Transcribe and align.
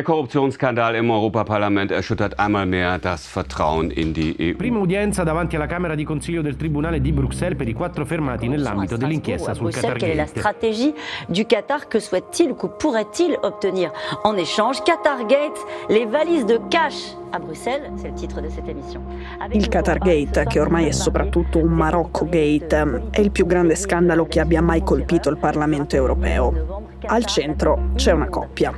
Der 0.00 0.06
Korruptionsskandal 0.06 0.94
im 0.94 1.10
Europaparlament 1.10 1.90
erschüttert 1.90 2.38
einmal 2.38 2.64
mehr 2.64 2.96
das 2.96 3.26
Vertrauen 3.26 3.90
in 3.90 4.14
die 4.14 4.34
EU. 4.40 4.56
Prima 4.56 4.78
udienza 4.78 5.24
davanti 5.24 5.56
alla 5.56 5.66
Camera 5.66 5.94
di 5.94 6.04
Consiglio 6.04 6.40
del 6.40 6.56
Tribunale 6.56 7.02
di 7.02 7.12
Bruxelles 7.12 7.58
per 7.58 7.68
i 7.68 7.74
quattro 7.74 8.06
fermati 8.06 8.48
nell'ambito 8.48 8.96
dell'inchiesta 8.96 9.52
sul 9.52 9.70
Qatar 9.70 9.98
Quelle 9.98 10.12
est 10.12 10.16
la 10.16 10.26
stratégie 10.26 10.94
du 11.28 11.44
Qatar 11.44 11.86
Que 11.86 12.00
souhaite-t-il 12.00 12.52
ou 12.52 12.54
que 12.54 12.68
pourrait-il 12.68 13.36
obtenir? 13.42 13.92
En 14.24 14.38
échange 14.38 14.82
Qatar 14.84 15.26
Gate, 15.26 15.60
les 15.90 16.06
valises 16.06 16.46
de 16.46 16.58
cash 16.70 17.19
a 17.32 17.38
Bruxelles, 17.38 17.90
émission. 18.66 19.02
Il 19.52 19.68
Qatar 19.68 19.98
Gate, 19.98 20.44
che 20.46 20.60
ormai 20.60 20.86
è 20.86 20.90
soprattutto 20.90 21.58
un 21.58 21.72
Marocco 21.72 22.24
Gate, 22.24 23.08
è 23.10 23.20
il 23.20 23.30
più 23.30 23.46
grande 23.46 23.74
scandalo 23.76 24.26
che 24.26 24.40
abbia 24.40 24.60
mai 24.60 24.82
colpito 24.82 25.30
il 25.30 25.36
Parlamento 25.36 25.96
europeo. 25.96 26.88
Al 27.06 27.24
centro 27.24 27.90
c'è 27.94 28.12
una 28.12 28.28
coppia. 28.28 28.72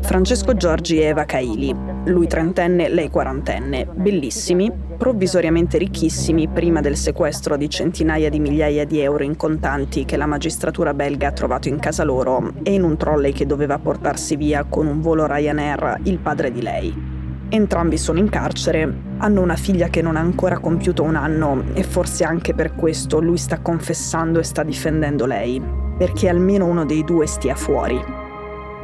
Francesco 0.00 0.54
Giorgi 0.54 0.98
e 0.98 1.06
Eva 1.06 1.24
Kaili, 1.24 1.74
lui 2.04 2.26
trentenne, 2.26 2.88
lei 2.88 3.10
quarantenne, 3.10 3.86
bellissimi, 3.92 4.72
provvisoriamente 4.96 5.76
ricchissimi 5.76 6.48
prima 6.48 6.80
del 6.80 6.96
sequestro 6.96 7.56
di 7.56 7.68
centinaia 7.68 8.30
di 8.30 8.40
migliaia 8.40 8.84
di 8.86 9.00
euro 9.00 9.24
in 9.24 9.36
contanti 9.36 10.04
che 10.04 10.16
la 10.16 10.26
magistratura 10.26 10.94
belga 10.94 11.28
ha 11.28 11.32
trovato 11.32 11.68
in 11.68 11.78
casa 11.78 12.02
loro 12.02 12.52
e 12.62 12.72
in 12.72 12.82
un 12.82 12.96
trolley 12.96 13.32
che 13.32 13.46
doveva 13.46 13.78
portarsi 13.78 14.36
via 14.36 14.64
con 14.64 14.86
un 14.86 15.00
volo 15.00 15.26
Ryanair 15.26 16.00
il 16.04 16.18
padre 16.18 16.50
di 16.50 16.62
lei. 16.62 17.15
Entrambi 17.48 17.96
sono 17.96 18.18
in 18.18 18.28
carcere, 18.28 18.92
hanno 19.18 19.40
una 19.40 19.54
figlia 19.54 19.86
che 19.86 20.02
non 20.02 20.16
ha 20.16 20.20
ancora 20.20 20.58
compiuto 20.58 21.04
un 21.04 21.14
anno 21.14 21.62
e 21.74 21.84
forse 21.84 22.24
anche 22.24 22.54
per 22.54 22.74
questo 22.74 23.20
lui 23.20 23.36
sta 23.38 23.60
confessando 23.60 24.40
e 24.40 24.42
sta 24.42 24.64
difendendo 24.64 25.26
lei, 25.26 25.62
perché 25.96 26.28
almeno 26.28 26.66
uno 26.66 26.84
dei 26.84 27.04
due 27.04 27.26
stia 27.26 27.54
fuori. 27.54 28.02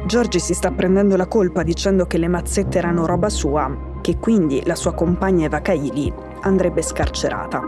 Giorgi 0.05 0.39
si 0.39 0.53
sta 0.53 0.71
prendendo 0.71 1.17
la 1.17 1.27
colpa 1.27 1.63
dicendo 1.63 2.05
che 2.05 2.17
le 2.17 2.29
mazzette 2.29 2.77
erano 2.77 3.05
roba 3.05 3.29
sua, 3.29 3.99
che 4.01 4.17
quindi 4.17 4.61
la 4.65 4.75
sua 4.75 4.93
compagna 4.93 5.45
Eva 5.45 5.61
Kaili 5.61 6.11
andrebbe 6.41 6.81
scarcerata. 6.81 7.61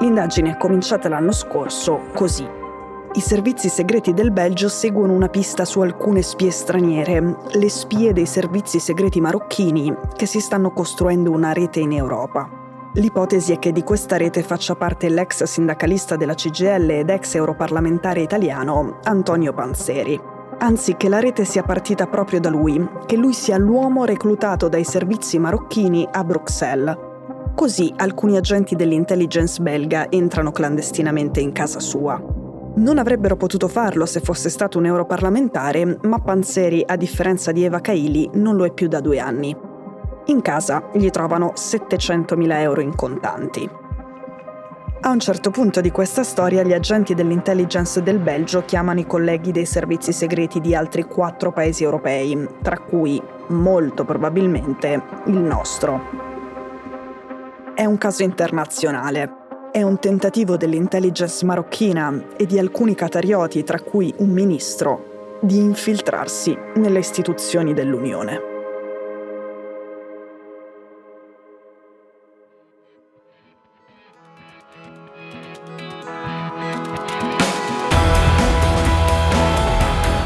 L'indagine 0.00 0.52
è 0.52 0.56
cominciata 0.56 1.08
l'anno 1.08 1.32
scorso 1.32 2.00
così. 2.14 2.59
I 3.12 3.20
servizi 3.20 3.68
segreti 3.68 4.14
del 4.14 4.30
Belgio 4.30 4.68
seguono 4.68 5.14
una 5.14 5.26
pista 5.26 5.64
su 5.64 5.80
alcune 5.80 6.22
spie 6.22 6.52
straniere, 6.52 7.38
le 7.54 7.68
spie 7.68 8.12
dei 8.12 8.24
servizi 8.24 8.78
segreti 8.78 9.20
marocchini, 9.20 9.92
che 10.14 10.26
si 10.26 10.38
stanno 10.38 10.70
costruendo 10.72 11.32
una 11.32 11.52
rete 11.52 11.80
in 11.80 11.90
Europa. 11.90 12.48
L'ipotesi 12.94 13.52
è 13.52 13.58
che 13.58 13.72
di 13.72 13.82
questa 13.82 14.16
rete 14.16 14.44
faccia 14.44 14.76
parte 14.76 15.08
l'ex 15.08 15.42
sindacalista 15.42 16.14
della 16.14 16.34
CGL 16.34 16.88
ed 16.88 17.10
ex 17.10 17.34
europarlamentare 17.34 18.20
italiano 18.20 19.00
Antonio 19.02 19.52
Panzeri. 19.52 20.20
Anzi, 20.58 20.94
che 20.96 21.08
la 21.08 21.18
rete 21.18 21.44
sia 21.44 21.64
partita 21.64 22.06
proprio 22.06 22.38
da 22.38 22.48
lui, 22.48 22.88
che 23.06 23.16
lui 23.16 23.32
sia 23.32 23.58
l'uomo 23.58 24.04
reclutato 24.04 24.68
dai 24.68 24.84
servizi 24.84 25.36
marocchini 25.40 26.06
a 26.08 26.22
Bruxelles. 26.22 26.96
Così 27.56 27.92
alcuni 27.96 28.36
agenti 28.36 28.76
dell'intelligence 28.76 29.60
belga 29.60 30.08
entrano 30.10 30.52
clandestinamente 30.52 31.40
in 31.40 31.50
casa 31.50 31.80
sua. 31.80 32.39
Non 32.72 32.98
avrebbero 32.98 33.36
potuto 33.36 33.68
farlo 33.68 34.06
se 34.06 34.20
fosse 34.20 34.48
stato 34.48 34.78
un 34.78 34.86
europarlamentare, 34.86 35.98
ma 36.02 36.20
Panzeri, 36.20 36.82
a 36.86 36.96
differenza 36.96 37.50
di 37.52 37.64
Eva 37.64 37.80
Kaili, 37.80 38.30
non 38.34 38.56
lo 38.56 38.64
è 38.64 38.72
più 38.72 38.86
da 38.86 39.00
due 39.00 39.18
anni. 39.18 39.54
In 40.26 40.40
casa 40.40 40.88
gli 40.92 41.10
trovano 41.10 41.52
700.000 41.56 42.52
euro 42.60 42.80
in 42.80 42.94
contanti. 42.94 43.68
A 45.02 45.08
un 45.08 45.18
certo 45.18 45.50
punto 45.50 45.80
di 45.80 45.90
questa 45.90 46.22
storia 46.22 46.62
gli 46.62 46.74
agenti 46.74 47.14
dell'intelligence 47.14 48.02
del 48.02 48.18
Belgio 48.18 48.64
chiamano 48.64 49.00
i 49.00 49.06
colleghi 49.06 49.50
dei 49.50 49.64
servizi 49.64 50.12
segreti 50.12 50.60
di 50.60 50.74
altri 50.74 51.04
quattro 51.04 51.52
paesi 51.52 51.84
europei, 51.84 52.48
tra 52.62 52.78
cui, 52.78 53.20
molto 53.48 54.04
probabilmente, 54.04 55.02
il 55.24 55.38
nostro. 55.38 56.28
È 57.74 57.84
un 57.84 57.96
caso 57.96 58.22
internazionale, 58.22 59.39
è 59.72 59.82
un 59.82 59.98
tentativo 59.98 60.56
dell'intelligence 60.56 61.44
marocchina 61.44 62.34
e 62.36 62.46
di 62.46 62.58
alcuni 62.58 62.94
catarioti, 62.94 63.62
tra 63.62 63.80
cui 63.80 64.12
un 64.18 64.30
ministro, 64.30 65.38
di 65.40 65.58
infiltrarsi 65.58 66.56
nelle 66.74 66.98
istituzioni 66.98 67.72
dell'Unione. 67.72 68.48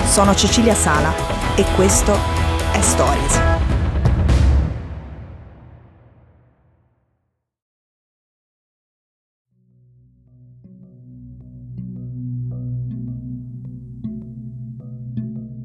Sono 0.07 0.35
Cecilia 0.35 0.75
Sala 0.75 1.13
e 1.57 1.65
questo 1.75 2.13
è 2.73 2.81
Stories. 2.81 3.54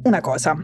Una 0.02 0.22
cosa. 0.22 0.56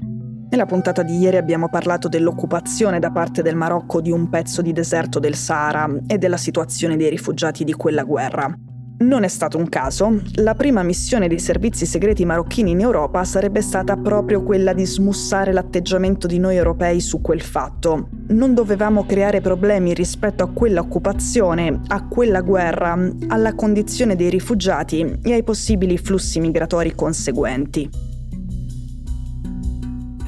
Nella 0.49 0.65
puntata 0.65 1.03
di 1.03 1.17
ieri 1.17 1.35
abbiamo 1.35 1.67
parlato 1.67 2.07
dell'occupazione 2.07 2.99
da 2.99 3.11
parte 3.11 3.41
del 3.41 3.55
Marocco 3.55 3.99
di 3.99 4.09
un 4.09 4.29
pezzo 4.29 4.61
di 4.61 4.71
deserto 4.71 5.19
del 5.19 5.35
Sahara 5.35 5.89
e 6.07 6.17
della 6.17 6.37
situazione 6.37 6.95
dei 6.95 7.09
rifugiati 7.09 7.65
di 7.65 7.73
quella 7.73 8.03
guerra. 8.03 8.57
Non 8.97 9.25
è 9.25 9.27
stato 9.27 9.57
un 9.57 9.67
caso, 9.67 10.21
la 10.35 10.55
prima 10.55 10.81
missione 10.81 11.27
dei 11.27 11.39
servizi 11.39 11.85
segreti 11.85 12.23
marocchini 12.23 12.71
in 12.71 12.79
Europa 12.79 13.25
sarebbe 13.25 13.61
stata 13.61 13.97
proprio 13.97 14.41
quella 14.41 14.71
di 14.71 14.85
smussare 14.85 15.51
l'atteggiamento 15.51 16.27
di 16.27 16.39
noi 16.39 16.55
europei 16.55 17.01
su 17.01 17.19
quel 17.19 17.41
fatto. 17.41 18.07
Non 18.29 18.53
dovevamo 18.53 19.05
creare 19.05 19.41
problemi 19.41 19.93
rispetto 19.93 20.43
a 20.45 20.49
quella 20.49 20.79
occupazione, 20.79 21.81
a 21.87 22.07
quella 22.07 22.39
guerra, 22.39 22.97
alla 23.27 23.53
condizione 23.53 24.15
dei 24.15 24.29
rifugiati 24.29 25.19
e 25.21 25.33
ai 25.33 25.43
possibili 25.43 25.97
flussi 25.97 26.39
migratori 26.39 26.95
conseguenti. 26.95 28.04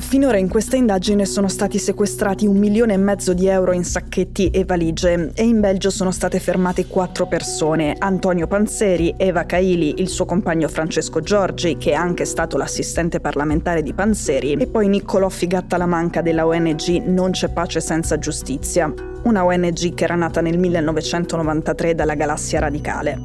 Finora 0.07 0.37
in 0.37 0.47
questa 0.47 0.77
indagine 0.77 1.25
sono 1.25 1.49
stati 1.49 1.77
sequestrati 1.77 2.47
un 2.47 2.55
milione 2.55 2.93
e 2.93 2.97
mezzo 2.97 3.33
di 3.33 3.47
euro 3.47 3.73
in 3.73 3.83
sacchetti 3.83 4.49
e 4.51 4.63
valigie 4.63 5.33
e 5.35 5.43
in 5.43 5.59
Belgio 5.59 5.89
sono 5.89 6.11
state 6.11 6.39
fermate 6.39 6.87
quattro 6.87 7.27
persone, 7.27 7.93
Antonio 7.99 8.47
Panzeri, 8.47 9.15
Eva 9.17 9.45
Caili, 9.45 9.95
il 9.99 10.07
suo 10.07 10.23
compagno 10.23 10.69
Francesco 10.69 11.19
Giorgi, 11.19 11.75
che 11.75 11.91
è 11.91 11.93
anche 11.93 12.23
stato 12.23 12.55
l'assistente 12.55 13.19
parlamentare 13.19 13.83
di 13.83 13.93
Panzeri, 13.93 14.53
e 14.53 14.67
poi 14.67 14.87
Niccolò 14.87 15.27
Figattalamanca 15.27 16.21
della 16.21 16.47
ONG 16.47 17.03
Non 17.05 17.31
c'è 17.31 17.49
pace 17.49 17.81
senza 17.81 18.17
giustizia, 18.17 18.89
una 19.23 19.43
ONG 19.43 19.93
che 19.93 20.03
era 20.05 20.15
nata 20.15 20.39
nel 20.39 20.57
1993 20.57 21.95
dalla 21.95 22.15
Galassia 22.15 22.61
Radicale. 22.61 23.17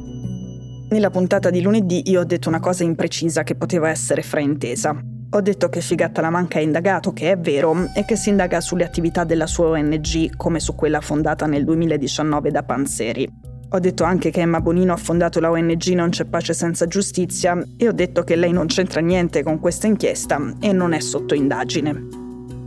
Nella 0.89 1.09
puntata 1.09 1.49
di 1.49 1.61
lunedì 1.61 2.09
io 2.09 2.19
ho 2.19 2.25
detto 2.25 2.49
una 2.49 2.59
cosa 2.59 2.83
imprecisa 2.83 3.43
che 3.43 3.55
poteva 3.55 3.89
essere 3.89 4.21
fraintesa. 4.21 5.12
Ho 5.35 5.41
detto 5.41 5.67
che 5.67 5.81
Figatta 5.81 6.21
la 6.21 6.29
Manca 6.29 6.59
è 6.59 6.61
indagato, 6.61 7.11
che 7.11 7.31
è 7.31 7.37
vero, 7.39 7.89
e 7.95 8.05
che 8.05 8.15
si 8.15 8.29
indaga 8.29 8.61
sulle 8.61 8.83
attività 8.83 9.23
della 9.23 9.47
sua 9.47 9.69
ONG 9.69 10.35
come 10.35 10.59
su 10.59 10.75
quella 10.75 11.01
fondata 11.01 11.47
nel 11.47 11.63
2019 11.63 12.51
da 12.51 12.61
Panzeri. 12.61 13.27
Ho 13.69 13.79
detto 13.79 14.03
anche 14.03 14.29
che 14.29 14.41
Emma 14.41 14.61
Bonino 14.61 14.93
ha 14.93 14.97
fondato 14.97 15.39
la 15.39 15.49
ONG 15.49 15.87
Non 15.87 16.11
c'è 16.11 16.25
pace 16.25 16.53
senza 16.53 16.85
giustizia 16.85 17.59
e 17.75 17.87
ho 17.87 17.91
detto 17.91 18.23
che 18.23 18.35
lei 18.35 18.51
non 18.51 18.67
c'entra 18.67 19.01
niente 19.01 19.41
con 19.41 19.59
questa 19.59 19.87
inchiesta 19.87 20.39
e 20.59 20.71
non 20.71 20.93
è 20.93 20.99
sotto 20.99 21.33
indagine. 21.33 22.07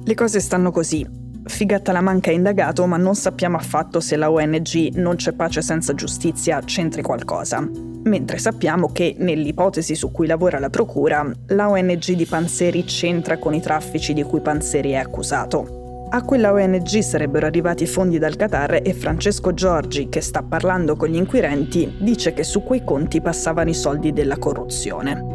Le 0.05 0.15
cose 0.15 0.41
stanno 0.41 0.73
così. 0.73 1.07
Figatta 1.45 1.93
la 1.93 2.01
Manca 2.01 2.33
è 2.33 2.35
indagato, 2.35 2.85
ma 2.87 2.97
non 2.97 3.15
sappiamo 3.15 3.59
affatto 3.59 4.01
se 4.01 4.17
la 4.17 4.29
ONG 4.29 4.97
Non 4.97 5.15
c'è 5.15 5.33
pace 5.35 5.63
senza 5.63 5.95
giustizia 5.95 6.59
c'entri 6.65 7.03
qualcosa 7.03 7.96
mentre 8.07 8.39
sappiamo 8.39 8.91
che, 8.91 9.15
nell'ipotesi 9.19 9.95
su 9.95 10.11
cui 10.11 10.27
lavora 10.27 10.59
la 10.59 10.71
Procura, 10.71 11.29
la 11.49 11.69
ONG 11.69 12.13
di 12.13 12.27
Panzeri 12.27 12.85
c'entra 12.85 13.39
con 13.39 13.55
i 13.55 13.61
traffici 13.61 14.13
di 14.13 14.23
cui 14.23 14.41
Panzeri 14.41 14.91
è 14.93 14.97
accusato. 14.97 16.09
A 16.09 16.23
quella 16.23 16.53
ONG 16.53 16.99
sarebbero 17.01 17.47
arrivati 17.47 17.85
fondi 17.87 18.19
dal 18.19 18.37
Qatar 18.37 18.81
e 18.83 18.95
Francesco 18.95 19.53
Giorgi, 19.53 20.09
che 20.09 20.21
sta 20.21 20.43
parlando 20.43 20.95
con 20.95 21.09
gli 21.09 21.17
inquirenti, 21.17 21.97
dice 21.99 22.33
che 22.33 22.45
su 22.45 22.63
quei 22.63 22.85
conti 22.85 23.21
passavano 23.21 23.71
i 23.71 23.75
soldi 23.75 24.13
della 24.13 24.39
corruzione. 24.39 25.35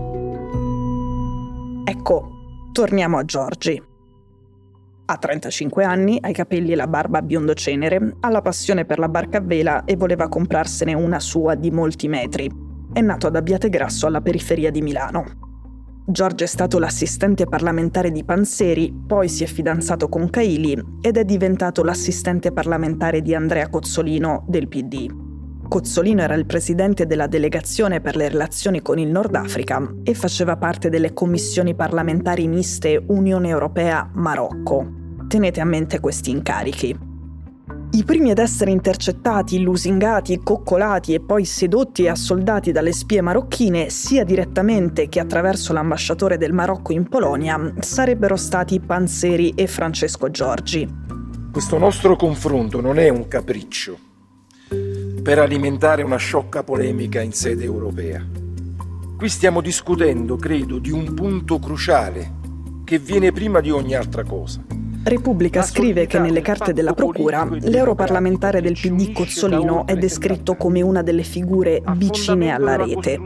Ecco, 1.83 2.29
torniamo 2.71 3.17
a 3.17 3.25
Giorgi. 3.25 3.90
Ha 5.05 5.17
35 5.17 5.83
anni, 5.83 6.17
ha 6.21 6.29
i 6.29 6.33
capelli 6.33 6.71
e 6.71 6.75
la 6.75 6.87
barba 6.87 7.21
biondo 7.21 7.53
cenere, 7.53 8.15
ha 8.19 8.29
la 8.29 8.41
passione 8.41 8.85
per 8.85 8.99
la 8.99 9.09
barca 9.09 9.39
a 9.39 9.41
vela 9.41 9.83
e 9.83 9.95
voleva 9.95 10.29
comprarsene 10.29 10.93
una 10.93 11.19
sua 11.19 11.55
di 11.55 11.71
molti 11.71 12.07
metri. 12.07 12.49
È 12.93 13.01
nato 13.01 13.27
ad 13.27 13.35
Abbiategrasso 13.35 14.07
alla 14.07 14.21
periferia 14.21 14.71
di 14.71 14.81
Milano. 14.81 15.49
Giorgio 16.05 16.43
è 16.43 16.47
stato 16.47 16.79
l'assistente 16.79 17.45
parlamentare 17.45 18.11
di 18.11 18.23
Panzeri, 18.23 18.93
poi 19.05 19.29
si 19.29 19.43
è 19.43 19.47
fidanzato 19.47 20.09
con 20.09 20.29
Caili 20.29 20.81
ed 21.01 21.17
è 21.17 21.23
diventato 21.23 21.83
l'assistente 21.83 22.51
parlamentare 22.51 23.21
di 23.21 23.35
Andrea 23.35 23.69
Cozzolino 23.69 24.43
del 24.47 24.67
PD. 24.67 25.30
Cozzolino 25.71 26.21
era 26.21 26.33
il 26.33 26.45
presidente 26.45 27.05
della 27.05 27.27
delegazione 27.27 28.01
per 28.01 28.17
le 28.17 28.27
relazioni 28.27 28.81
con 28.81 28.99
il 28.99 29.07
Nord 29.07 29.33
Africa 29.35 29.81
e 30.03 30.13
faceva 30.13 30.57
parte 30.57 30.89
delle 30.89 31.13
commissioni 31.13 31.75
parlamentari 31.75 32.45
miste 32.49 33.01
Unione 33.07 33.47
Europea-Marocco. 33.47 34.85
Tenete 35.29 35.61
a 35.61 35.63
mente 35.63 36.01
questi 36.01 36.29
incarichi. 36.29 36.99
I 37.91 38.03
primi 38.03 38.31
ad 38.31 38.39
essere 38.39 38.71
intercettati, 38.71 39.61
lusingati, 39.61 40.41
coccolati 40.43 41.13
e 41.13 41.21
poi 41.21 41.45
sedotti 41.45 42.03
e 42.03 42.09
assoldati 42.09 42.73
dalle 42.73 42.91
spie 42.91 43.21
marocchine, 43.21 43.89
sia 43.89 44.25
direttamente 44.25 45.07
che 45.07 45.21
attraverso 45.21 45.71
l'ambasciatore 45.71 46.37
del 46.37 46.51
Marocco 46.51 46.91
in 46.91 47.07
Polonia, 47.07 47.75
sarebbero 47.79 48.35
stati 48.35 48.81
Panzeri 48.81 49.51
e 49.51 49.67
Francesco 49.67 50.29
Giorgi. 50.29 50.85
Questo 51.49 51.77
nostro 51.77 52.17
confronto 52.17 52.81
non 52.81 52.99
è 52.99 53.07
un 53.07 53.29
capriccio 53.29 54.09
per 55.21 55.39
alimentare 55.39 56.03
una 56.03 56.17
sciocca 56.17 56.63
polemica 56.63 57.21
in 57.21 57.31
sede 57.31 57.63
europea. 57.63 58.25
Qui 59.17 59.29
stiamo 59.29 59.61
discutendo, 59.61 60.35
credo, 60.35 60.79
di 60.79 60.91
un 60.91 61.13
punto 61.13 61.59
cruciale 61.59 62.39
che 62.83 62.97
viene 62.97 63.31
prima 63.31 63.61
di 63.61 63.69
ogni 63.69 63.95
altra 63.95 64.23
cosa 64.23 64.80
Repubblica 65.03 65.63
scrive 65.63 66.05
che 66.05 66.19
nelle 66.19 66.41
carte 66.41 66.73
della 66.73 66.93
Procura 66.93 67.47
l'europarlamentare 67.49 68.61
del 68.61 68.77
PD 68.79 69.11
Cozzolino 69.11 69.87
è 69.87 69.95
descritto 69.95 70.55
come 70.55 70.83
una 70.83 71.01
delle 71.01 71.23
figure 71.23 71.81
vicine 71.95 72.51
alla 72.51 72.75
rete. 72.75 73.19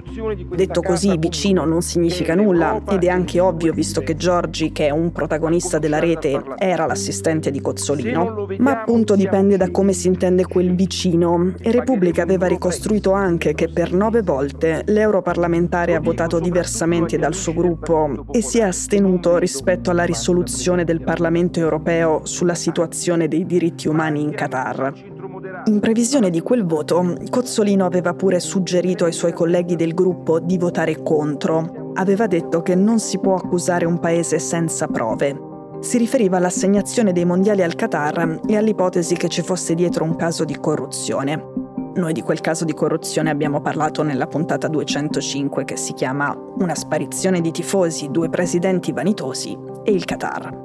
Detto 0.56 0.82
così, 0.82 1.18
vicino 1.18 1.66
non 1.66 1.82
significa 1.82 2.34
nulla 2.34 2.82
ed 2.90 3.04
è 3.04 3.10
anche 3.10 3.42
ovvio 3.42 3.74
visto 3.74 4.00
che 4.02 4.16
Giorgi, 4.16 4.72
che 4.72 4.88
è 4.88 4.90
un 4.90 5.12
protagonista 5.12 5.78
della 5.78 6.00
rete, 6.00 6.42
era 6.58 6.86
l'assistente 6.86 7.52
di 7.52 7.60
Cozzolino, 7.60 8.48
ma 8.60 8.80
appunto 8.80 9.16
dipende 9.16 9.58
da 9.58 9.70
come 9.70 9.92
si 9.92 10.08
intende 10.08 10.46
quel 10.46 10.74
vicino. 10.74 11.56
E 11.60 11.72
Repubblica 11.72 12.22
aveva 12.22 12.48
ricostruito 12.48 13.12
anche 13.12 13.54
che 13.54 13.68
per 13.68 13.92
nove 13.92 14.22
volte 14.22 14.84
l'europarlamentare 14.86 15.94
ha 15.94 16.00
votato 16.00 16.40
diversamente 16.40 17.18
dal 17.18 17.34
suo 17.34 17.54
gruppo 17.54 18.28
e 18.32 18.42
si 18.42 18.60
è 18.60 18.64
astenuto 18.64 19.38
rispetto 19.38 19.92
alla 19.92 20.06
risoluzione 20.06 20.86
del 20.86 21.02
Parlamento 21.02 21.60
europeo 21.60 21.65
sulla 22.24 22.56
situazione 22.56 23.28
dei 23.28 23.46
diritti 23.46 23.88
umani 23.88 24.22
in 24.22 24.32
Qatar. 24.32 24.94
In 25.66 25.80
previsione 25.80 26.30
di 26.30 26.42
quel 26.42 26.66
voto, 26.66 27.18
Cozzolino 27.30 27.86
aveva 27.86 28.14
pure 28.14 28.40
suggerito 28.40 29.06
ai 29.06 29.12
suoi 29.12 29.34
colleghi 29.34 29.76
del 29.76 29.94
gruppo 29.94 30.40
di 30.40 30.58
votare 30.58 31.02
contro. 31.02 31.92
Aveva 31.96 32.28
detto 32.28 32.62
che 32.62 32.76
non 32.76 33.00
si 33.00 33.20
può 33.20 33.36
accusare 33.36 33.86
un 33.86 34.00
paese 34.00 34.40
senza 34.40 34.88
prove. 34.88 35.54
Si 35.80 35.98
riferiva 35.98 36.38
all'assegnazione 36.38 37.14
dei 37.14 37.26
mondiali 37.26 37.64
al 37.64 37.76
Qatar 37.76 38.40
e 38.48 38.58
all'ipotesi 38.58 39.16
che 39.16 39.28
ci 39.28 39.42
fosse 39.42 39.76
dietro 39.76 40.04
un 40.04 40.16
caso 40.16 40.44
di 40.46 40.58
corruzione. 40.60 41.64
Noi 41.96 42.12
di 42.12 42.22
quel 42.22 42.42
caso 42.42 42.66
di 42.66 42.74
corruzione 42.74 43.30
abbiamo 43.30 43.62
parlato 43.62 44.04
nella 44.04 44.28
puntata 44.28 44.68
205 44.68 45.64
che 45.64 45.78
si 45.78 45.94
chiama 45.94 46.36
Una 46.58 46.76
sparizione 46.76 47.40
di 47.40 47.52
tifosi, 47.52 48.10
due 48.12 48.30
presidenti 48.30 48.92
vanitosi 48.92 49.58
e 49.84 49.92
il 49.92 50.04
Qatar. 50.04 50.65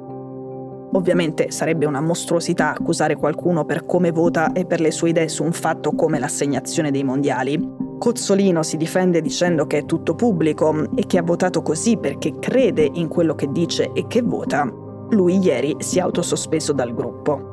Ovviamente 0.93 1.51
sarebbe 1.51 1.85
una 1.85 2.01
mostruosità 2.01 2.71
accusare 2.71 3.15
qualcuno 3.15 3.63
per 3.63 3.85
come 3.85 4.11
vota 4.11 4.51
e 4.51 4.65
per 4.65 4.81
le 4.81 4.91
sue 4.91 5.09
idee 5.09 5.29
su 5.29 5.43
un 5.43 5.53
fatto 5.53 5.91
come 5.91 6.19
l'assegnazione 6.19 6.91
dei 6.91 7.03
mondiali. 7.03 7.59
Cozzolino 7.97 8.61
si 8.63 8.77
difende 8.77 9.21
dicendo 9.21 9.67
che 9.67 9.79
è 9.79 9.85
tutto 9.85 10.15
pubblico 10.15 10.89
e 10.95 11.05
che 11.05 11.17
ha 11.17 11.23
votato 11.23 11.61
così 11.61 11.97
perché 11.97 12.39
crede 12.39 12.89
in 12.93 13.07
quello 13.07 13.35
che 13.35 13.51
dice 13.51 13.91
e 13.93 14.07
che 14.07 14.21
vota. 14.21 14.69
Lui 15.11 15.37
ieri 15.37 15.75
si 15.79 15.99
è 15.99 16.01
autosospeso 16.01 16.73
dal 16.73 16.93
gruppo. 16.93 17.51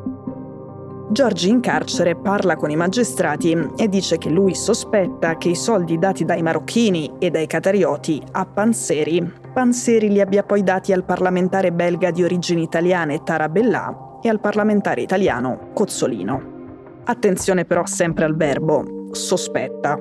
Giorgi 1.11 1.49
in 1.49 1.61
carcere 1.61 2.17
parla 2.17 2.57
con 2.57 2.71
i 2.71 2.77
magistrati 2.77 3.57
e 3.77 3.89
dice 3.89 4.19
che 4.19 4.29
lui 4.29 4.55
sospetta 4.55 5.39
che 5.39 5.49
i 5.49 5.55
soldi 5.55 5.99
dati 5.99 6.25
dai 6.25 6.43
marocchini 6.43 7.15
e 7.19 7.31
dai 7.31 7.47
catarioti 7.47 8.23
a 8.33 8.45
Panzeri, 8.45 9.33
Panzeri 9.59 10.09
li 10.09 10.21
abbia 10.21 10.45
poi 10.45 10.63
dati 10.63 10.93
al 10.93 11.03
parlamentare 11.03 11.73
belga 11.73 12.13
di 12.13 12.23
origini 12.23 12.63
italiane 12.63 13.25
Tarabella 13.25 14.21
e 14.23 14.29
al 14.29 14.39
parlamentare 14.39 15.01
italiano 15.01 15.71
Cozzolino. 15.75 17.01
Attenzione 17.03 17.65
però 17.65 17.85
sempre 17.85 18.25
al 18.25 18.37
verbo 18.37 19.09
sospetta. 19.11 19.99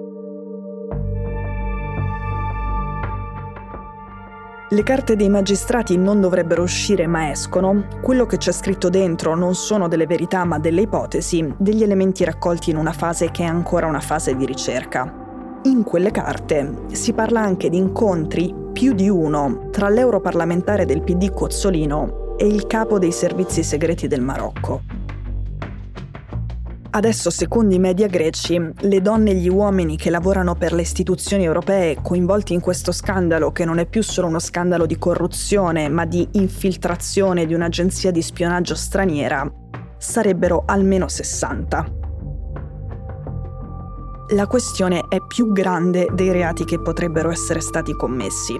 Le 4.69 4.83
carte 4.83 5.15
dei 5.15 5.30
magistrati 5.30 5.98
non 5.98 6.21
dovrebbero 6.21 6.62
uscire 6.62 7.07
ma 7.07 7.31
escono. 7.31 7.88
Quello 8.04 8.27
che 8.27 8.38
c'è 8.38 8.51
scritto 8.51 8.89
dentro 8.89 9.33
non 9.33 9.56
sono 9.56 9.88
delle 9.88 10.06
verità 10.06 10.45
ma 10.45 10.59
delle 10.59 10.81
ipotesi, 10.81 11.51
degli 11.57 11.81
elementi 11.81 12.24
raccolti 12.24 12.69
in 12.69 12.77
una 12.77 12.94
fase 12.94 13.31
che 13.31 13.42
è 13.42 13.48
ancora 13.48 13.88
una 13.88 14.01
fase 14.01 14.36
di 14.36 14.45
ricerca. 14.45 15.25
In 15.63 15.83
quelle 15.83 16.12
carte 16.12 16.83
si 16.92 17.13
parla 17.13 17.42
anche 17.42 17.69
di 17.69 17.77
incontri, 17.77 18.54
più 18.71 18.94
di 18.94 19.09
uno, 19.09 19.69
tra 19.71 19.89
l'europarlamentare 19.89 20.86
del 20.86 21.01
PD 21.01 21.33
Cozzolino 21.33 22.36
e 22.38 22.45
il 22.45 22.68
capo 22.68 23.00
dei 23.00 23.12
servizi 23.12 23.63
segreti 23.63 24.07
del 24.07 24.21
Marocco. 24.21 24.81
Adesso, 26.89 27.30
secondo 27.30 27.75
i 27.75 27.80
media 27.80 28.07
greci, 28.07 28.71
le 28.75 29.01
donne 29.01 29.31
e 29.31 29.36
gli 29.36 29.50
uomini 29.50 29.98
che 29.98 30.09
lavorano 30.09 30.56
per 30.56 30.74
le 30.74 30.81
istituzioni 30.83 31.44
europee 31.44 31.98
coinvolti 32.01 32.54
in 32.54 32.62
questo 32.62 32.92
scandalo, 32.92 33.51
che 33.51 33.65
non 33.65 33.80
è 33.80 33.86
più 33.86 34.01
solo 34.01 34.27
uno 34.27 34.39
scandalo 34.39 34.86
di 34.86 34.98
corruzione, 34.98 35.89
ma 35.89 36.06
di 36.06 36.27
infiltrazione 36.33 37.45
di 37.45 37.54
un'agenzia 37.54 38.12
di 38.12 38.21
spionaggio 38.21 38.75
straniera, 38.75 39.51
sarebbero 39.98 40.63
almeno 40.65 41.07
60. 41.07 42.06
La 44.32 44.46
questione 44.46 45.06
è 45.08 45.22
più 45.26 45.54
grande 45.54 46.10
dei 46.12 46.34
reati 46.34 46.66
che 46.66 46.82
potrebbero 46.82 47.30
essere 47.30 47.62
stati 47.62 47.96
commessi. 47.96 48.60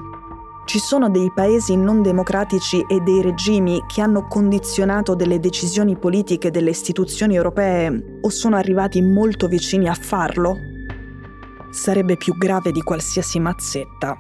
Ci 0.64 0.80
sono 0.80 1.10
dei 1.10 1.30
paesi 1.36 1.76
non 1.76 2.02
democratici 2.02 2.86
e 2.88 3.02
dei 3.02 3.22
regimi 3.22 3.84
che 3.86 4.00
hanno 4.00 4.28
condizionato 4.30 5.14
delle 5.14 5.42
decisioni 5.42 5.98
politiche 5.98 6.52
delle 6.52 6.70
istituzioni 6.70 7.36
europee 7.36 8.20
o 8.22 8.30
sono 8.30 8.56
arrivati 8.56 9.02
molto 9.02 9.48
vicini 9.48 9.90
a 9.90 9.94
farlo? 9.94 10.56
Sarebbe 11.70 12.16
più 12.16 12.38
grave 12.38 12.72
di 12.72 12.82
qualsiasi 12.82 13.38
mazzetta. 13.38 14.16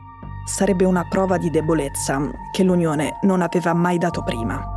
Sarebbe 0.46 0.84
una 0.84 1.08
prova 1.08 1.38
di 1.38 1.50
debolezza 1.50 2.30
che 2.52 2.64
l'Unione 2.64 3.20
non 3.22 3.42
aveva 3.42 3.74
mai 3.74 3.98
dato 3.98 4.22
prima. 4.22 4.77